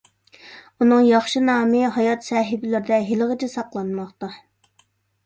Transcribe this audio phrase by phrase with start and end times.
[0.85, 4.31] ئۇنىڭ ياخشى نامى ھايات سەھىپىلىرىدە ھېلىغىچە ساقلانماقتا.